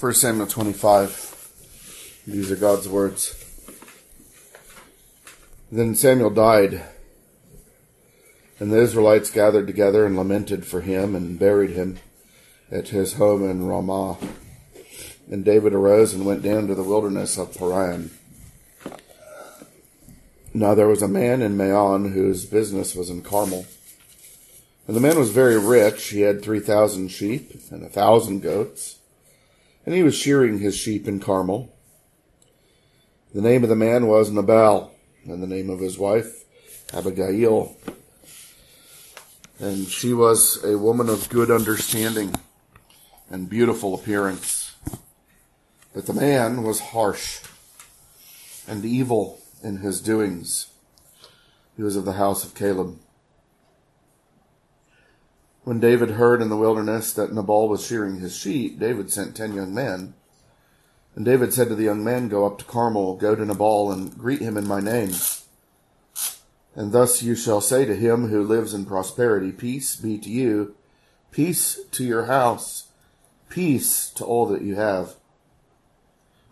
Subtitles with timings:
[0.00, 2.22] 1 Samuel 25.
[2.26, 3.34] These are God's words.
[5.70, 6.82] Then Samuel died,
[8.58, 11.98] and the Israelites gathered together and lamented for him and buried him
[12.70, 14.16] at his home in Ramah.
[15.30, 18.10] And David arose and went down to the wilderness of Paran.
[20.54, 23.66] Now there was a man in Maon whose business was in Carmel.
[24.86, 26.08] And the man was very rich.
[26.08, 28.99] He had 3,000 sheep and a thousand goats.
[29.84, 31.74] And he was shearing his sheep in Carmel.
[33.34, 34.92] The name of the man was Nabal,
[35.24, 36.44] and the name of his wife,
[36.92, 37.76] Abigail.
[39.58, 42.34] And she was a woman of good understanding
[43.30, 44.74] and beautiful appearance.
[45.94, 47.40] But the man was harsh
[48.66, 50.68] and evil in his doings.
[51.76, 52.98] He was of the house of Caleb.
[55.62, 59.54] When David heard in the wilderness that Nabal was shearing his sheep, David sent ten
[59.54, 60.14] young men.
[61.14, 64.16] And David said to the young men, Go up to Carmel, go to Nabal, and
[64.16, 65.10] greet him in my name.
[66.74, 70.76] And thus you shall say to him who lives in prosperity, Peace be to you,
[71.30, 72.86] peace to your house,
[73.50, 75.16] peace to all that you have.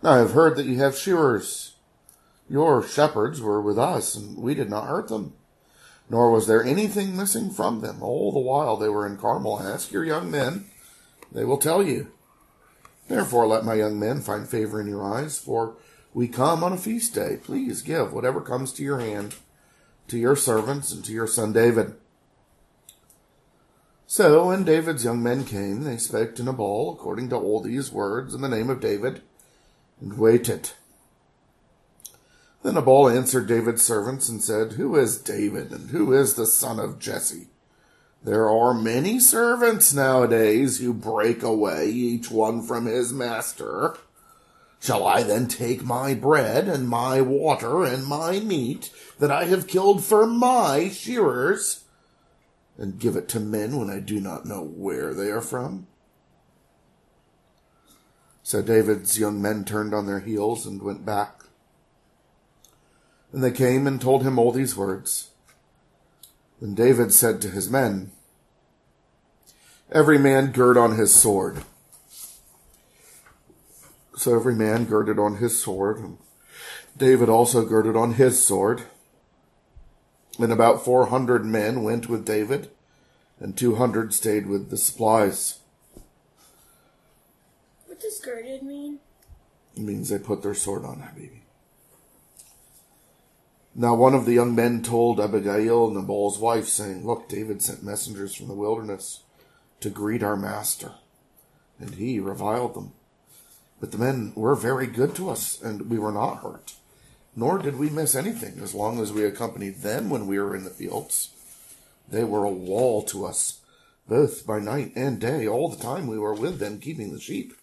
[0.03, 1.73] Now I have heard that you have shearers.
[2.47, 5.33] Your shepherds were with us, and we did not hurt them
[6.09, 9.61] nor was there anything missing from them all the while they were in Carmel.
[9.61, 10.65] Ask your young men,
[11.31, 12.11] they will tell you.
[13.07, 15.75] Therefore, let my young men find favor in your eyes, for
[16.13, 17.37] we come on a feast day.
[17.41, 19.35] Please give whatever comes to your hand
[20.09, 21.93] to your servants and to your son David.
[24.07, 28.33] So when David's young men came, they spake to Nabal according to all these words
[28.33, 29.21] in the name of David,
[30.01, 30.71] and waited.
[32.61, 36.79] Then Nabal answered David's servants and said, Who is David, and who is the son
[36.79, 37.47] of Jesse?
[38.21, 43.95] There are many servants nowadays who break away, each one from his master.
[44.81, 49.67] Shall I then take my bread and my water and my meat that I have
[49.67, 51.85] killed for my shearers
[52.77, 55.87] and give it to men when I do not know where they are from?
[58.43, 61.38] So David's young men turned on their heels and went back
[63.31, 65.29] and they came and told him all these words.
[66.61, 68.11] Then David said to his men,
[69.91, 71.63] Every man gird on his sword.
[74.15, 76.17] So every man girded on his sword, and
[76.97, 78.83] David also girded on his sword.
[80.37, 82.69] And about four hundred men went with David,
[83.39, 85.59] and two hundred stayed with the supplies.
[87.87, 88.99] What does girded mean?
[89.75, 91.43] It means they put their sword on, baby.
[93.79, 98.35] Now one of the young men told Abigail, Nabal's wife, saying, Look, David sent messengers
[98.35, 99.23] from the wilderness
[99.79, 100.95] to greet our master,
[101.79, 102.91] and he reviled them.
[103.79, 106.73] But the men were very good to us, and we were not hurt,
[107.37, 110.65] nor did we miss anything as long as we accompanied them when we were in
[110.65, 111.29] the fields.
[112.05, 113.61] They were a wall to us,
[114.09, 117.53] both by night and day, all the time we were with them keeping the sheep.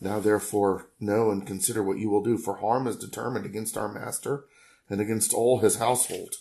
[0.00, 3.86] Now therefore know and consider what you will do, for harm is determined against our
[3.86, 4.46] master
[4.92, 6.34] and against all his household,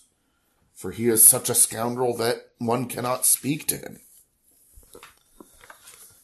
[0.76, 4.02] for he is such a scoundrel that one cannot speak to him.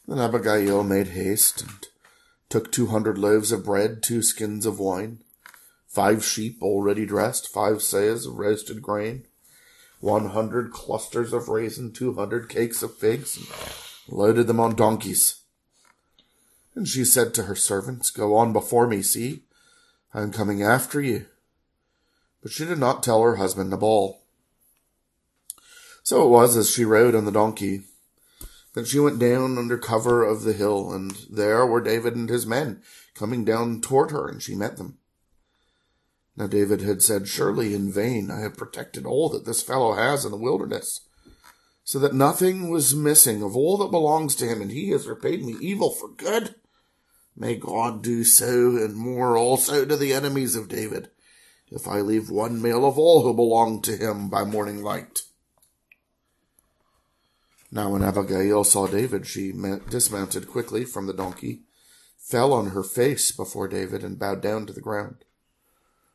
[0.05, 1.87] Then Abigail made haste and
[2.49, 5.23] took two hundred loaves of bread, two skins of wine,
[5.87, 9.23] five sheep already dressed, five seahs of roasted grain,
[10.01, 15.43] one hundred clusters of raisin, two hundred cakes of figs, and loaded them on donkeys.
[16.75, 19.43] And she said to her servants, Go on before me, see,
[20.13, 21.27] I am coming after you
[22.47, 24.21] but she did not tell her husband Nabal.
[26.01, 27.81] So it was as she rode on the donkey
[28.73, 32.45] that she went down under cover of the hill, and there were David and his
[32.45, 32.81] men
[33.13, 34.97] coming down toward her, and she met them.
[36.37, 40.23] Now David had said, Surely in vain I have protected all that this fellow has
[40.23, 41.01] in the wilderness,
[41.83, 45.43] so that nothing was missing of all that belongs to him, and he has repaid
[45.43, 46.55] me evil for good.
[47.35, 51.09] May God do so and more also to the enemies of David
[51.71, 55.23] if I leave one male of all who belong to him by morning light.
[57.71, 59.51] Now when Abigail saw David, she
[59.89, 61.63] dismounted quickly from the donkey,
[62.17, 65.25] fell on her face before David, and bowed down to the ground.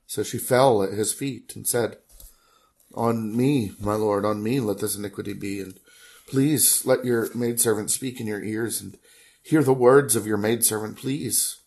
[0.07, 1.99] So she fell at his feet and said,
[2.95, 5.79] On me, my lord, on me let this iniquity be, and
[6.27, 8.99] please let your maidservant speak in your ears, and
[9.43, 11.59] hear the words of your maidservant, please.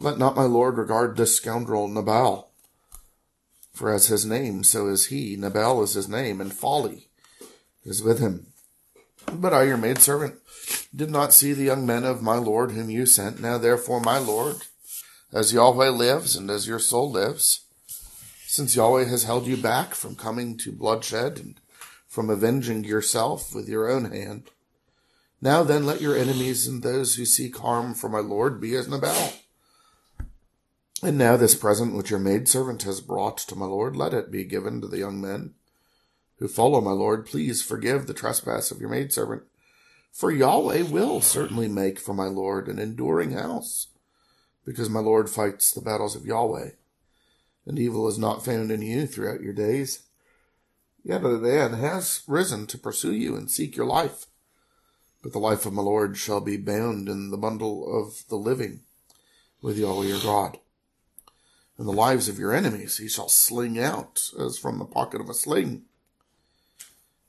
[0.00, 2.51] Let not my lord regard this scoundrel Nabal
[3.72, 5.36] for as his name, so is he.
[5.36, 7.08] Nabal is his name, and folly
[7.84, 8.48] is with him.
[9.32, 10.34] But I, your maidservant,
[10.94, 13.40] did not see the young men of my Lord whom you sent.
[13.40, 14.56] Now therefore, my Lord,
[15.32, 17.64] as Yahweh lives and as your soul lives,
[18.46, 21.60] since Yahweh has held you back from coming to bloodshed and
[22.06, 24.50] from avenging yourself with your own hand,
[25.40, 28.88] now then let your enemies and those who seek harm for my Lord be as
[28.88, 29.32] Nabal.
[31.04, 34.44] And now this present which your maidservant has brought to my Lord, let it be
[34.44, 35.54] given to the young men
[36.38, 37.26] who follow my Lord.
[37.26, 39.42] Please forgive the trespass of your maidservant.
[40.12, 43.88] For Yahweh will certainly make for my Lord an enduring house,
[44.64, 46.70] because my Lord fights the battles of Yahweh,
[47.66, 50.04] and evil is not found in you throughout your days.
[51.02, 54.26] Yet a man has risen to pursue you and seek your life.
[55.20, 58.80] But the life of my Lord shall be bound in the bundle of the living
[59.60, 60.58] with Yahweh your God.
[61.78, 65.28] And the lives of your enemies he shall sling out as from the pocket of
[65.28, 65.82] a sling.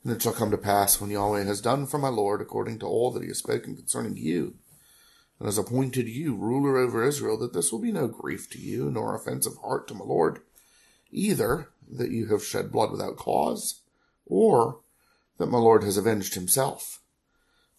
[0.03, 2.85] And it shall come to pass when Yahweh has done for my Lord according to
[2.85, 4.55] all that he has spoken concerning you,
[5.39, 8.91] and has appointed you ruler over Israel, that this will be no grief to you,
[8.91, 10.41] nor offense of heart to my Lord,
[11.09, 13.81] either that you have shed blood without cause,
[14.25, 14.79] or
[15.37, 16.99] that my Lord has avenged himself.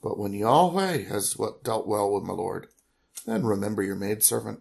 [0.02, 2.68] But when Yahweh has dealt well with my Lord,
[3.26, 4.60] then remember your maidservant.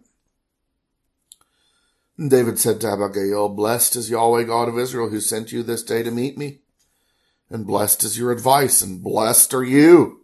[2.18, 6.02] David said to Abigail, Blessed is Yahweh God of Israel, who sent you this day
[6.02, 6.60] to meet me.
[7.50, 10.20] And blessed is your advice, and blessed are you,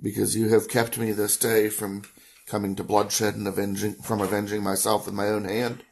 [0.00, 2.02] because you have kept me this day from
[2.46, 5.84] coming to bloodshed and avenging, from avenging myself with my own hand.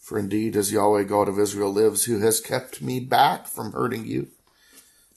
[0.00, 4.04] For indeed, as Yahweh God of Israel lives, who has kept me back from hurting
[4.04, 4.28] you,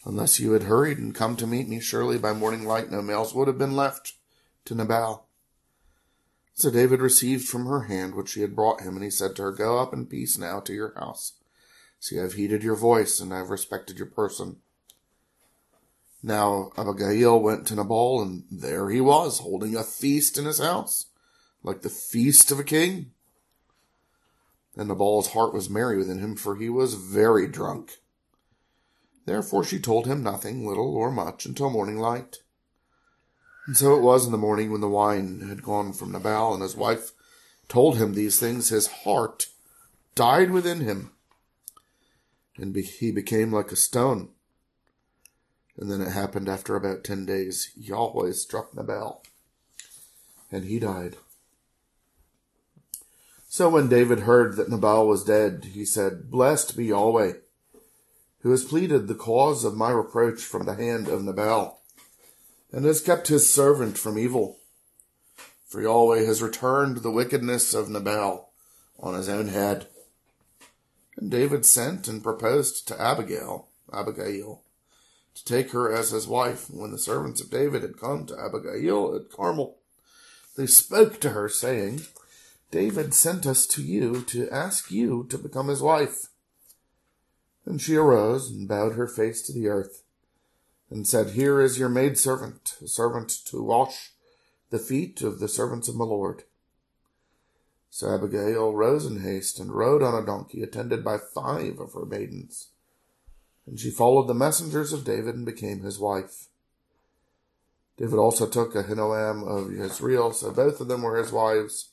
[0.06, 3.34] Unless you had hurried and come to meet me, surely by morning light no males
[3.34, 4.14] would have been left
[4.66, 5.25] to Nabal.
[6.56, 9.44] So David received from her hand what she had brought him, and he said to
[9.44, 11.34] her, Go up in peace now to your house.
[12.00, 14.58] See, I have heeded your voice, and I have respected your person.
[16.24, 21.08] Now Abigail went to Nabal, and there he was, holding a feast in his house,
[21.62, 23.12] like the feast of a king.
[24.78, 27.98] And Nabal's heart was merry within him, for he was very drunk.
[29.26, 32.38] Therefore she told him nothing, little or much, until morning light.
[33.66, 36.62] And so it was in the morning when the wine had gone from Nabal, and
[36.62, 37.12] his wife
[37.68, 39.48] told him these things, his heart
[40.14, 41.12] died within him,
[42.58, 44.30] and he became like a stone.
[45.78, 49.24] And then it happened after about ten days, Yahweh struck Nabal,
[50.52, 51.18] and he died.
[53.50, 57.34] So when David heard that Nabal was dead, he said, Blessed be Yahweh
[58.46, 61.82] who has pleaded the cause of my reproach from the hand of Nabal,
[62.76, 64.58] and has kept his servant from evil.
[65.66, 68.50] For Yahweh has returned the wickedness of Nabal
[69.00, 69.88] on his own head.
[71.16, 74.62] And David sent and proposed to Abigail, Abigail,
[75.36, 76.70] to take her as his wife.
[76.70, 79.78] When the servants of David had come to Abigail at Carmel,
[80.58, 82.02] they spoke to her, saying,
[82.72, 86.28] David sent us to you to ask you to become his wife.
[87.66, 90.04] And she arose and bowed her face to the earth
[90.96, 94.12] and said, Here is your maidservant, a servant to wash
[94.70, 96.44] the feet of the servants of my Lord.
[97.90, 102.06] So Abigail rose in haste and rode on a donkey attended by five of her
[102.06, 102.70] maidens.
[103.68, 106.48] And she followed the messengers of David and became his wife.
[107.98, 111.90] David also took Ahinoam of Jezreel, so both of them were his wives.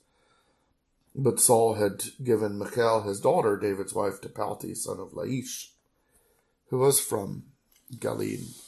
[1.12, 5.70] But Saul had given Michal, his daughter, David's wife, to Palti, son of Laish,
[6.68, 7.44] who was from
[7.96, 8.61] Gallim.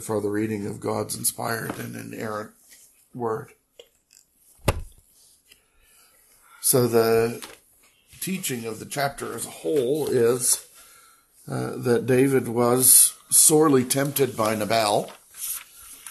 [0.00, 2.50] So the reading of God's inspired and inerrant
[3.14, 3.52] word.
[6.60, 7.46] So, the
[8.20, 10.66] teaching of the chapter as a whole is
[11.46, 15.12] uh, that David was sorely tempted by Nabal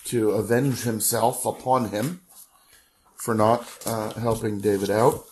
[0.06, 2.22] to avenge himself upon him
[3.16, 5.26] for not uh, helping David out,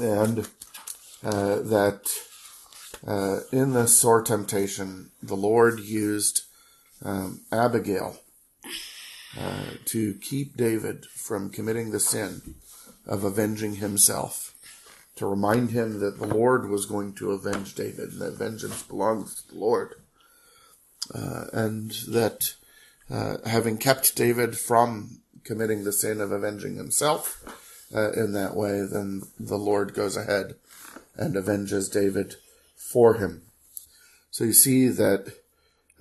[0.00, 0.48] and
[1.22, 2.10] uh, that
[3.06, 6.45] uh, in this sore temptation, the Lord used
[7.04, 8.18] um, Abigail
[9.38, 12.54] uh, to keep David from committing the sin
[13.06, 14.54] of avenging himself,
[15.16, 19.34] to remind him that the Lord was going to avenge David, and that vengeance belongs
[19.34, 19.94] to the Lord,
[21.14, 22.54] uh, and that
[23.10, 27.44] uh, having kept David from committing the sin of avenging himself
[27.94, 30.56] uh, in that way, then the Lord goes ahead
[31.16, 32.34] and avenges David
[32.74, 33.42] for him.
[34.30, 35.32] So you see that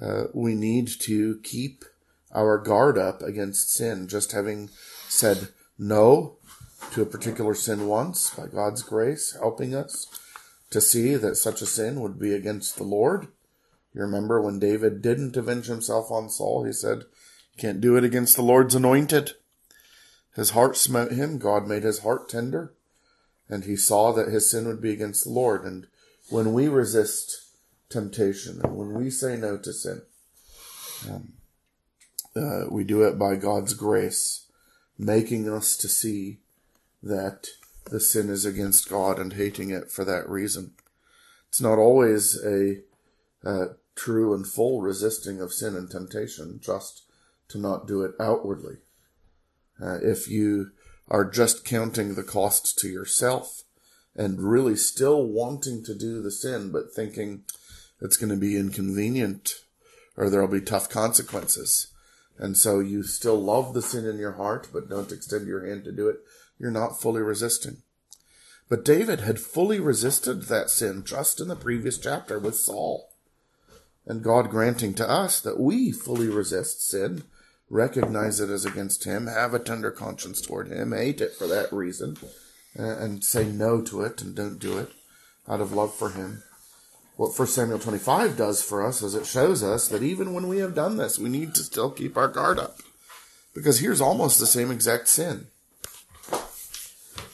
[0.01, 1.85] uh, we need to keep
[2.33, 4.07] our guard up against sin.
[4.07, 4.69] Just having
[5.07, 6.37] said no
[6.91, 10.07] to a particular sin once by God's grace, helping us
[10.69, 13.27] to see that such a sin would be against the Lord,
[13.93, 17.05] You remember when David didn't avenge himself on Saul, he said,
[17.57, 19.35] Can't do it against the Lord's anointed.
[20.35, 21.37] His heart smote him.
[21.37, 22.73] God made his heart tender.
[23.47, 25.63] And he saw that his sin would be against the Lord.
[25.63, 25.87] And
[26.29, 27.44] when we resist
[27.89, 30.01] temptation and when we say no to sin,
[31.09, 31.33] um,
[32.35, 34.47] uh, we do it by God's grace,
[34.97, 36.39] making us to see
[37.01, 37.47] that
[37.91, 40.71] the sin is against God and hating it for that reason.
[41.49, 42.81] It's not always a
[43.45, 43.65] uh,
[43.95, 47.03] true and full resisting of sin and temptation, just
[47.49, 48.77] to not do it outwardly.
[49.81, 50.71] Uh, if you
[51.07, 53.63] are just counting the cost to yourself
[54.15, 57.43] and really still wanting to do the sin, but thinking
[58.01, 59.53] it's going to be inconvenient
[60.17, 61.87] or there'll be tough consequences.
[62.37, 65.83] And so you still love the sin in your heart, but don't extend your hand
[65.85, 66.17] to do it.
[66.59, 67.77] You're not fully resisting.
[68.69, 73.09] But David had fully resisted that sin just in the previous chapter with Saul.
[74.05, 77.23] And God granting to us that we fully resist sin
[77.69, 81.71] recognize it as against him, have a tender conscience toward him, hate it for that
[81.73, 82.17] reason,
[82.75, 84.91] and say no to it and don't do it
[85.47, 86.43] out of love for him.
[87.15, 90.59] What 1 Samuel 25 does for us is it shows us that even when we
[90.59, 92.79] have done this, we need to still keep our guard up.
[93.53, 95.47] Because here's almost the same exact sin.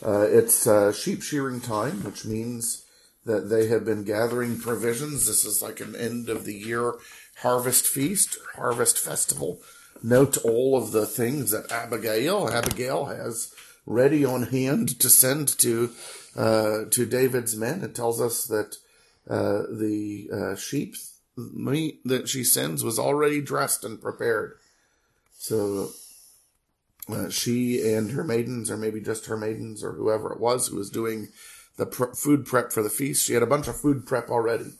[0.06, 2.86] Uh, it's uh, sheep shearing time, which means
[3.26, 5.26] that they have been gathering provisions.
[5.26, 6.94] This is like an end of the year
[7.38, 9.62] harvest feast, harvest festival
[10.04, 13.54] note all of the things that Abigail Abigail has
[13.86, 15.92] ready on hand to send to
[16.36, 17.84] uh, to David's men.
[17.84, 18.78] It tells us that
[19.30, 20.96] uh, the uh, sheep
[21.38, 24.58] meat that she sends was already dressed and prepared.
[25.38, 25.92] So
[27.10, 30.78] uh, she and her maidens, or maybe just her maidens, or whoever it was who
[30.78, 31.30] was doing
[31.78, 34.74] the food prep for the feast, she had a bunch of food prep already.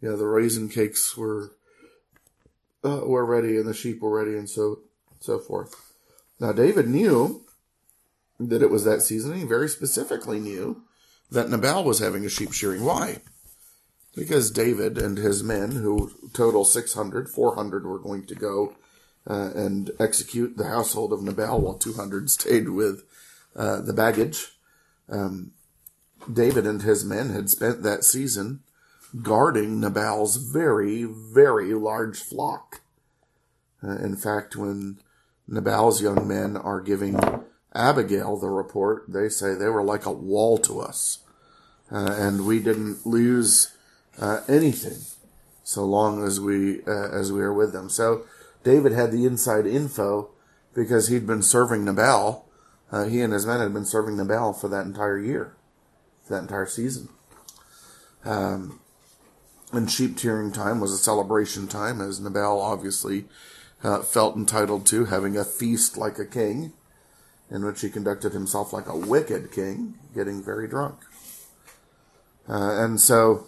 [0.00, 1.52] You know, the raisin cakes were
[2.84, 4.80] uh, were ready and the sheep were ready and so
[5.20, 5.94] so forth.
[6.40, 7.44] Now David knew
[8.40, 9.36] that it was that season.
[9.38, 10.82] He very specifically knew
[11.30, 12.84] that Nabal was having a sheep shearing.
[12.84, 13.22] Why?
[14.14, 18.74] Because David and his men, who total 600, 400 were going to go
[19.26, 23.04] uh, and execute the household of Nabal while 200 stayed with
[23.56, 24.48] uh, the baggage.
[25.08, 25.52] Um,
[26.30, 28.60] David and his men had spent that season
[29.20, 32.80] guarding Nabal's very, very large flock.
[33.82, 34.98] Uh, in fact, when
[35.46, 37.18] Nabal's young men are giving
[37.74, 41.18] Abigail the report, they say they were like a wall to us.
[41.90, 43.76] Uh, and we didn't lose
[44.18, 44.98] uh, anything
[45.64, 47.88] so long as we uh, as we were with them.
[47.88, 48.24] So
[48.64, 50.30] David had the inside info
[50.74, 52.46] because he'd been serving Nabal.
[52.90, 55.54] Uh, he and his men had been serving Nabal for that entire year,
[56.28, 57.08] that entire season.
[58.24, 58.80] Um,
[59.72, 63.24] and sheep tearing time was a celebration time, as Nabal obviously
[63.82, 66.74] uh, felt entitled to, having a feast like a king,
[67.50, 70.96] in which he conducted himself like a wicked king, getting very drunk.
[72.46, 73.46] Uh, and so,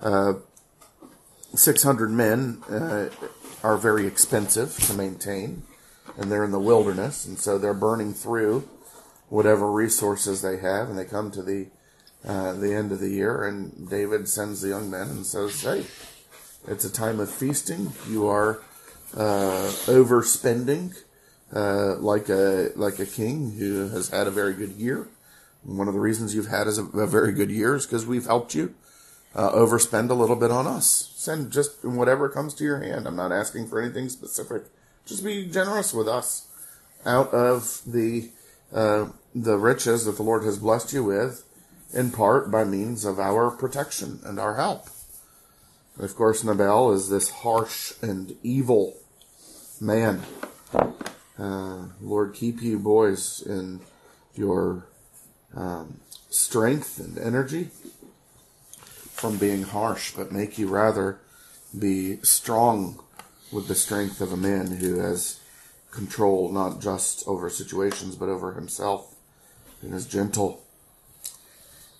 [0.00, 3.08] 600 men uh,
[3.62, 5.62] are very expensive to maintain,
[6.16, 8.68] and they're in the wilderness, and so they're burning through
[9.28, 11.68] whatever resources they have, and they come to the
[12.24, 15.84] uh, the end of the year, and David sends the young men and says, "Hey,
[16.66, 17.92] it's a time of feasting.
[18.08, 18.60] You are
[19.14, 20.96] uh, overspending
[21.54, 25.08] uh, like a like a king who has had a very good year.
[25.62, 28.26] one of the reasons you've had is a, a very good year is because we've
[28.26, 28.74] helped you
[29.36, 31.12] uh, overspend a little bit on us.
[31.14, 33.06] Send just whatever comes to your hand.
[33.06, 34.64] I'm not asking for anything specific.
[35.04, 36.48] Just be generous with us
[37.04, 38.30] out of the
[38.72, 41.44] uh, the riches that the Lord has blessed you with."
[41.92, 44.88] in part by means of our protection and our help.
[45.96, 48.96] And of course, Nabal is this harsh and evil
[49.80, 50.22] man.
[51.38, 53.80] Uh, Lord, keep you boys in
[54.34, 54.86] your
[55.54, 57.70] um, strength and energy
[59.16, 61.18] from being harsh, but make you rather
[61.76, 63.00] be strong
[63.50, 65.40] with the strength of a man who has
[65.90, 69.14] control not just over situations but over himself
[69.80, 70.62] and is gentle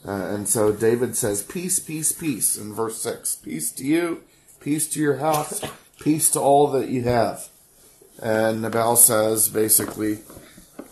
[0.06, 3.37] uh, and so David says, Peace, peace, peace in verse 6.
[3.37, 4.23] Peace to you,
[4.61, 5.62] peace to your house,
[6.00, 7.49] peace to all that you have.
[8.23, 10.18] And Nabal says, basically,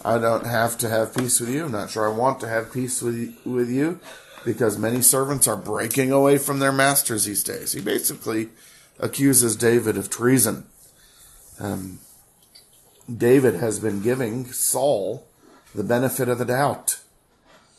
[0.05, 1.67] I don't have to have peace with you.
[1.67, 4.01] I'm not sure I want to have peace with, with you
[4.45, 7.73] because many servants are breaking away from their masters these days.
[7.73, 8.51] He basically
[8.99, 10.67] accuses David of treason.
[11.59, 12.01] Um,
[13.15, 15.27] David has been giving Saul
[15.75, 17.01] the benefit of the doubt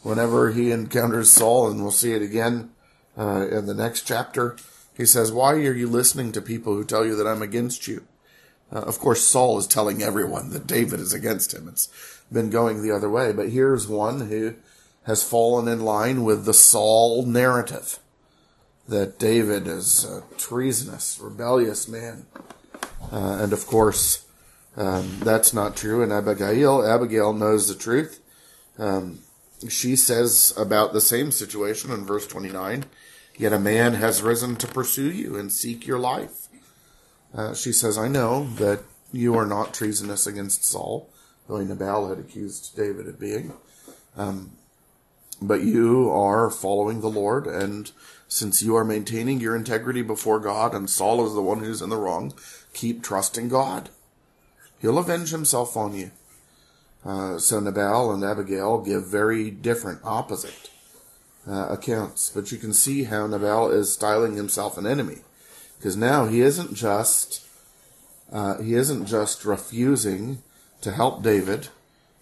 [0.04, 2.72] whenever he encounters Saul, and we'll see it again
[3.18, 4.56] uh, in the next chapter.
[4.96, 8.06] He says, Why are you listening to people who tell you that I'm against you?
[8.72, 11.68] Uh, of course, Saul is telling everyone that David is against him.
[11.68, 11.90] It's
[12.32, 13.32] been going the other way.
[13.32, 14.56] But here's one who
[15.06, 18.00] has fallen in line with the Saul narrative
[18.88, 22.26] that David is a treasonous, rebellious man.
[23.12, 24.26] Uh, and of course,
[24.78, 26.04] um, that's not true.
[26.04, 28.20] And Abigail, Abigail knows the truth.
[28.78, 29.20] Um,
[29.70, 32.86] she says about the same situation in verse 29
[33.38, 36.48] Yet a man has risen to pursue you and seek your life.
[37.34, 41.10] Uh, she says, I know that you are not treasonous against Saul,
[41.48, 43.54] though Nabal had accused David of being.
[44.16, 44.52] Um,
[45.42, 47.92] but you are following the Lord, and
[48.28, 51.90] since you are maintaining your integrity before God, and Saul is the one who's in
[51.90, 52.34] the wrong,
[52.74, 53.90] keep trusting God.
[54.82, 56.12] He'll avenge himself on you.
[57.06, 60.72] Uh, so Nabal and Abigail give very different, opposite
[61.48, 62.32] uh, accounts.
[62.34, 65.20] But you can see how Nabal is styling himself an enemy,
[65.78, 67.46] because now he isn't just
[68.32, 70.42] uh, he isn't just refusing
[70.82, 71.70] to help David,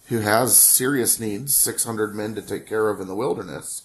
[0.07, 3.83] who has serious needs, six hundred men to take care of in the wilderness,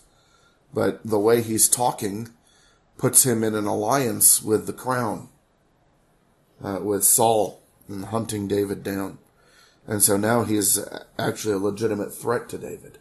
[0.74, 2.28] but the way he's talking
[2.96, 5.28] puts him in an alliance with the crown,
[6.62, 9.18] uh, with Saul, and hunting David down.
[9.86, 10.78] And so now he's
[11.18, 12.98] actually a legitimate threat to David.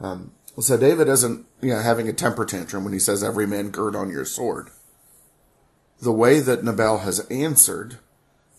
[0.00, 3.70] Um, so David isn't, you know, having a temper tantrum when he says, every man
[3.70, 4.70] gird on your sword.
[6.00, 7.98] The way that Nabal has answered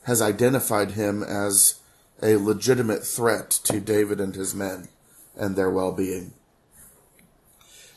[0.04, 1.80] has identified him as
[2.22, 4.90] a legitimate threat to David and his men
[5.36, 6.34] and their well-being.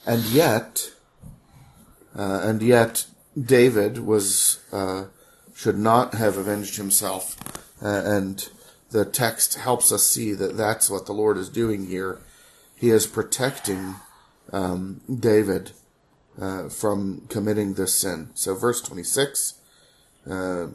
[0.06, 0.90] And yet,
[2.16, 3.06] uh, and yet,
[3.40, 5.04] David was, uh,
[5.54, 7.36] should not have avenged himself.
[7.82, 8.48] Uh, and
[8.90, 12.20] the text helps us see that that's what the Lord is doing here
[12.80, 13.96] he is protecting
[14.54, 15.72] um, David
[16.40, 18.30] uh, from committing this sin.
[18.32, 19.60] So, verse 26,
[20.28, 20.68] uh,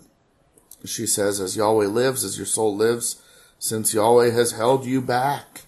[0.85, 3.23] she says, As Yahweh lives, as your soul lives,
[3.65, 5.61] since Yahweh has held you back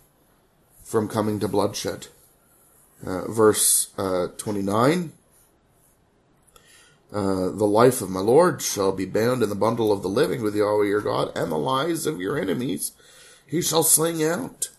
[0.83, 2.05] from coming to bloodshed.
[3.03, 5.13] Uh, verse uh, 29,
[7.11, 10.43] uh, the life of my Lord shall be bound in the bundle of the living
[10.43, 12.91] with Yahweh your God, and the lives of your enemies
[13.47, 14.69] he shall sling out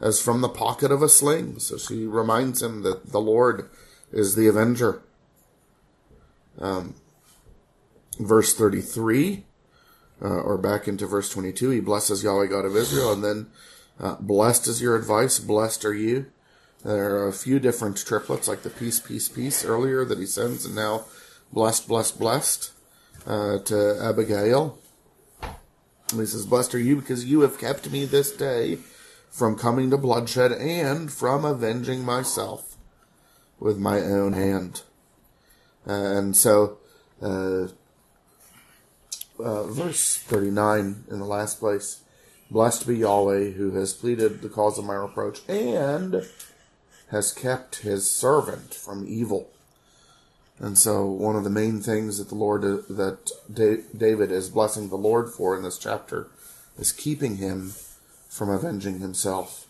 [0.00, 1.60] as from the pocket of a sling.
[1.60, 3.70] So she reminds him that the Lord
[4.10, 5.00] is the avenger.
[6.58, 6.96] Um,
[8.18, 9.44] verse 33,
[10.22, 13.46] uh, or back into verse 22, he blesses Yahweh God of Israel, and then
[13.98, 16.26] uh, blessed is your advice, blessed are you.
[16.84, 20.66] There are a few different triplets, like the peace, peace, peace earlier that he sends,
[20.66, 21.06] and now
[21.52, 22.72] blessed, blessed, blessed
[23.26, 24.78] uh, to Abigail.
[26.10, 28.78] And he says, Blessed are you because you have kept me this day
[29.30, 32.76] from coming to bloodshed and from avenging myself
[33.58, 34.82] with my own hand.
[35.86, 36.78] and so,
[37.22, 37.68] uh,
[39.44, 42.00] uh, verse 39 in the last place
[42.50, 46.26] Blessed be Yahweh who has pleaded the cause of my reproach and
[47.10, 49.50] has kept his servant from evil.
[50.58, 54.88] And so, one of the main things that the Lord, uh, that David is blessing
[54.88, 56.28] the Lord for in this chapter
[56.78, 57.72] is keeping him
[58.28, 59.66] from avenging himself.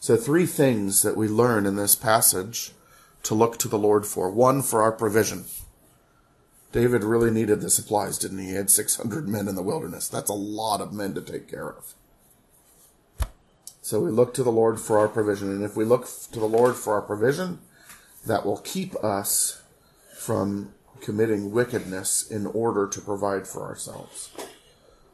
[0.00, 2.72] So, three things that we learn in this passage
[3.24, 4.30] to look to the Lord for.
[4.30, 5.44] One, for our provision.
[6.72, 8.46] David really needed the supplies, didn't he?
[8.46, 10.08] He had 600 men in the wilderness.
[10.08, 11.94] That's a lot of men to take care of.
[13.80, 15.50] So we look to the Lord for our provision.
[15.50, 17.60] And if we look to the Lord for our provision,
[18.26, 19.62] that will keep us
[20.18, 24.30] from committing wickedness in order to provide for ourselves.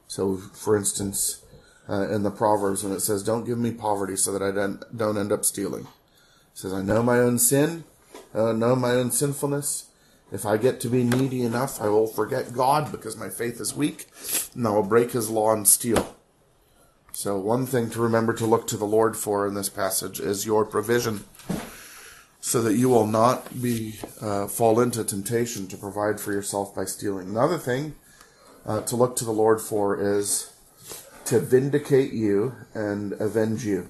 [0.09, 1.43] So, for instance,
[1.88, 4.83] uh, in the Proverbs when it says, Don't give me poverty so that I don't,
[4.97, 5.83] don't end up stealing.
[5.83, 7.85] It says, I know my own sin,
[8.35, 9.87] I know my own sinfulness.
[10.35, 13.73] If I get to be needy enough, I will forget God because my faith is
[13.73, 14.09] weak,
[14.57, 16.16] and I will break his law and steal.
[17.12, 20.44] So, one thing to remember to look to the Lord for in this passage is
[20.44, 21.23] your provision,
[22.40, 26.85] so that you will not be uh, fall into temptation to provide for yourself by
[26.85, 27.29] stealing.
[27.29, 27.94] Another thing
[28.66, 30.53] uh, to look to the Lord for is
[31.27, 33.88] to vindicate you and avenge you.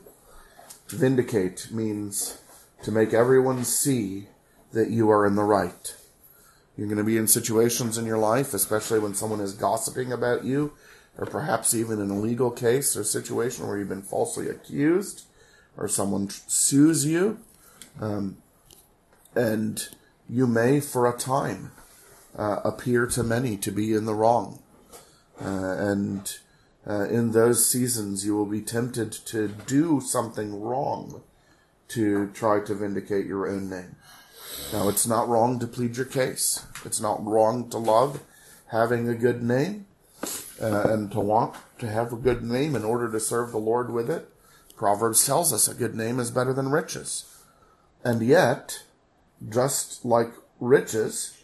[0.88, 2.36] Vindicate means
[2.82, 4.28] to make everyone see
[4.72, 5.96] that you are in the right.
[6.76, 10.44] You're going to be in situations in your life, especially when someone is gossiping about
[10.44, 10.72] you,
[11.16, 15.26] or perhaps even in a legal case or situation where you've been falsely accused,
[15.76, 17.38] or someone sues you,
[18.00, 18.38] um,
[19.34, 19.88] and
[20.28, 21.70] you may, for a time,
[22.36, 24.60] uh, appear to many to be in the wrong.
[25.40, 26.38] Uh, and
[26.86, 31.22] uh, in those seasons, you will be tempted to do something wrong
[31.88, 33.96] to try to vindicate your own name.
[34.72, 36.66] Now, it's not wrong to plead your case.
[36.84, 38.20] It's not wrong to love
[38.68, 39.86] having a good name
[40.60, 43.92] uh, and to want to have a good name in order to serve the Lord
[43.92, 44.28] with it.
[44.76, 47.24] Proverbs tells us a good name is better than riches.
[48.02, 48.82] And yet,
[49.48, 51.42] just like riches,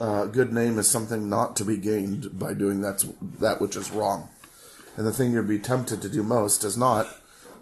[0.00, 3.04] uh, good name is something not to be gained by doing that,
[3.40, 4.28] that which is wrong.
[4.96, 7.08] And the thing you'd be tempted to do most is not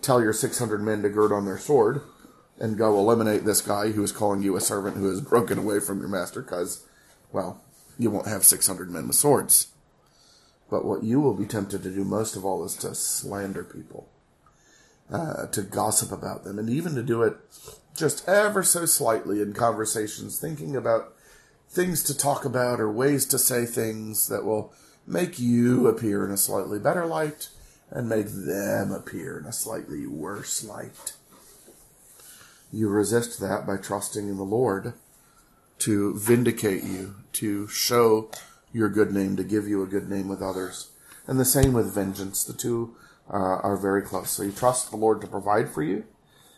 [0.03, 2.03] tell your 600 men to gird on their sword
[2.59, 5.81] and go eliminate this guy who is calling you a servant who has broken away
[5.81, 6.87] from your master because,
[7.33, 7.63] well,
[7.99, 9.69] you won't have 600 men with swords.
[10.71, 14.09] But what you will be tempted to do most of all is to slander people,
[15.11, 17.37] uh, to gossip about them, and even to do it
[17.95, 21.15] just ever so slightly in conversations, thinking about
[21.69, 24.73] things to talk about or ways to say things that will
[25.07, 27.49] make you appear in a slightly better light
[27.91, 31.15] and make them appear in a slightly worse light.
[32.73, 34.95] You resist that by trusting in the Lord
[35.79, 38.31] to vindicate you, to show
[38.73, 40.91] your good name, to give you a good name with others.
[41.27, 42.45] And the same with vengeance.
[42.45, 42.97] The two
[43.31, 44.31] uh, are very close.
[44.31, 46.05] So you trust the Lord to provide for you,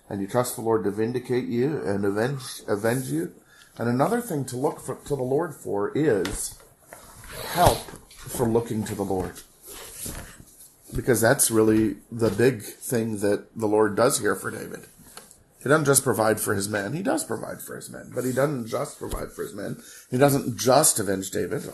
[0.09, 3.33] and you trust the Lord to vindicate you and avenge, avenge you.
[3.77, 6.59] And another thing to look for, to the Lord for is
[7.53, 9.41] help for looking to the Lord.
[10.95, 14.87] Because that's really the big thing that the Lord does here for David.
[15.63, 16.93] He doesn't just provide for his men.
[16.93, 19.83] He does provide for his men, but he doesn't just provide for his men.
[20.11, 21.69] He doesn't just avenge David,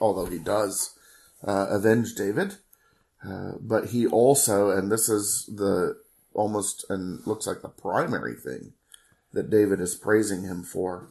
[0.00, 0.98] although he does
[1.46, 2.56] uh, avenge David.
[3.26, 5.96] Uh, but he also, and this is the
[6.34, 8.72] almost and looks like the primary thing
[9.32, 11.08] that David is praising him for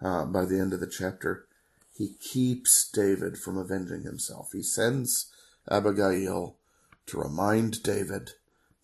[0.00, 1.46] uh, by the end of the chapter.
[1.96, 4.52] He keeps David from avenging himself.
[4.52, 5.32] He sends
[5.70, 6.56] Abigail
[7.06, 8.30] to remind David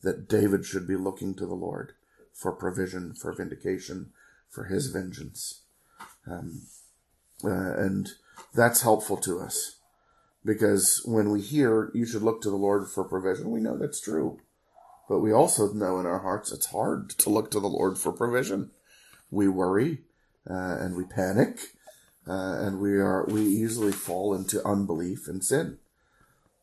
[0.03, 1.93] that David should be looking to the Lord
[2.35, 4.11] for provision, for vindication,
[4.51, 5.63] for his vengeance.
[6.31, 6.63] Um,
[7.45, 8.11] uh, and
[8.55, 9.77] that's helpful to us
[10.45, 14.01] because when we hear you should look to the Lord for provision, we know that's
[14.01, 14.41] true.
[15.09, 18.13] But we also know in our hearts it's hard to look to the Lord for
[18.13, 18.71] provision.
[19.31, 20.03] We worry
[20.49, 21.59] uh, and we panic
[22.27, 25.79] uh, and we are we easily fall into unbelief and sin.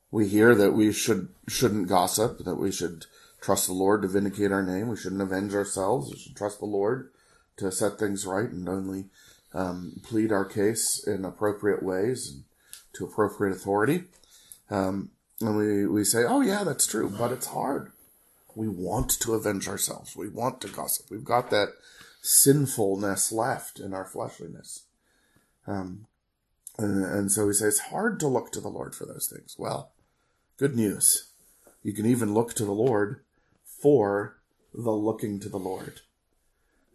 [0.09, 3.05] We hear that we should shouldn't gossip, that we should
[3.41, 4.87] trust the Lord to vindicate our name.
[4.87, 6.11] We shouldn't avenge ourselves.
[6.11, 7.09] We should trust the Lord
[7.57, 9.05] to set things right and only
[9.53, 12.43] um, plead our case in appropriate ways and
[12.93, 14.05] to appropriate authority.
[14.69, 15.09] Um,
[15.41, 17.91] and we, we say, oh, yeah, that's true, but it's hard.
[18.55, 20.15] We want to avenge ourselves.
[20.15, 21.07] We want to gossip.
[21.09, 21.69] We've got that
[22.21, 24.83] sinfulness left in our fleshliness.
[25.65, 26.05] Um,
[26.77, 29.55] and, and so we say it's hard to look to the Lord for those things.
[29.57, 29.91] Well,
[30.57, 31.31] good news.
[31.81, 33.21] You can even look to the Lord
[33.81, 34.37] for
[34.73, 36.01] the looking to the Lord.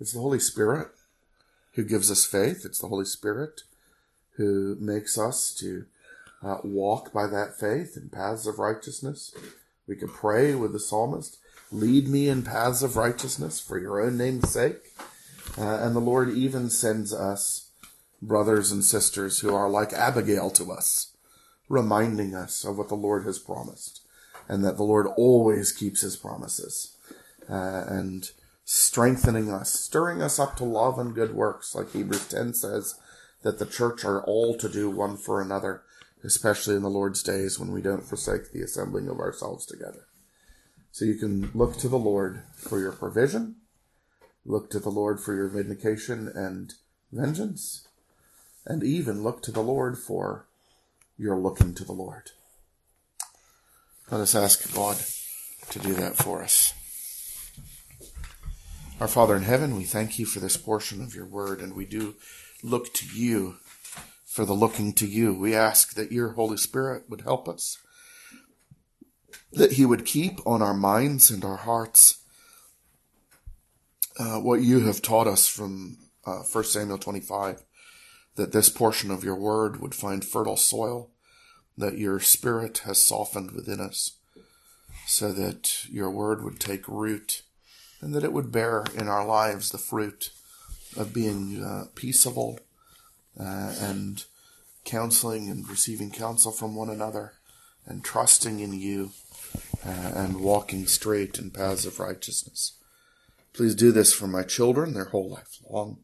[0.01, 0.89] It's the Holy Spirit
[1.75, 2.65] who gives us faith.
[2.65, 3.63] It's the Holy Spirit
[4.37, 5.87] who makes us to
[6.43, 9.35] uh, walk by that faith in paths of righteousness.
[9.87, 11.39] We can pray with the psalmist,
[11.71, 14.93] lead me in paths of righteousness for your own name's sake.
[15.59, 17.71] Uh, and the Lord even sends us
[18.21, 21.17] brothers and sisters who are like Abigail to us,
[21.69, 24.06] reminding us of what the Lord has promised
[24.49, 26.97] and that the Lord always keeps his promises.
[27.49, 28.31] Uh, and
[28.65, 32.97] strengthening us, stirring us up to love and good works, like Hebrews 10 says,
[33.43, 35.83] that the church are all to do one for another,
[36.25, 40.07] especially in the Lord's days when we don't forsake the assembling of ourselves together.
[40.91, 43.57] So you can look to the Lord for your provision,
[44.45, 46.75] look to the Lord for your vindication and
[47.13, 47.87] vengeance,
[48.67, 50.49] and even look to the Lord for
[51.17, 52.31] your looking to the Lord.
[54.09, 54.99] Let us ask God
[55.71, 56.73] to do that for us.
[59.01, 61.87] Our Father in heaven, we thank you for this portion of your word, and we
[61.87, 62.15] do
[62.63, 63.57] look to you
[64.25, 65.35] for the looking to you.
[65.35, 67.79] We ask that your Holy Spirit would help us,
[69.53, 72.23] that he would keep on our minds and our hearts
[74.21, 77.65] uh, what you have taught us from uh, 1 Samuel 25,
[78.37, 81.11] that this portion of your word would find fertile soil
[81.77, 84.13] that your spirit has softened within us
[85.07, 87.43] so that your word would take root
[88.01, 90.31] and that it would bear in our lives the fruit
[90.97, 92.59] of being uh, peaceable
[93.39, 94.25] uh, and
[94.85, 97.35] counseling and receiving counsel from one another
[97.85, 99.11] and trusting in you
[99.85, 102.73] uh, and walking straight in paths of righteousness.
[103.53, 105.99] Please do this for my children their whole life long.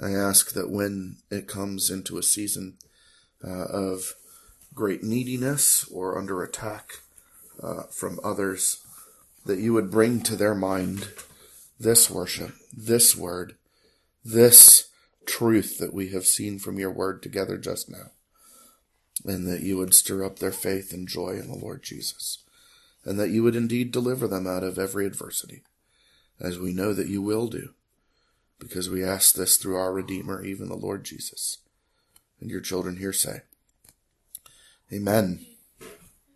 [0.00, 2.78] I ask that when it comes into a season
[3.44, 4.14] uh, of
[4.78, 7.00] great neediness or under attack
[7.60, 8.86] uh, from others,
[9.44, 11.08] that you would bring to their mind
[11.80, 13.56] this worship, this word,
[14.24, 14.90] this
[15.26, 18.12] truth that we have seen from your word together just now,
[19.24, 22.44] and that you would stir up their faith and joy in the Lord Jesus,
[23.04, 25.64] and that you would indeed deliver them out of every adversity,
[26.38, 27.70] as we know that you will do,
[28.60, 31.58] because we ask this through our Redeemer, even the Lord Jesus.
[32.40, 33.40] And your children here say,
[34.92, 35.47] Amen.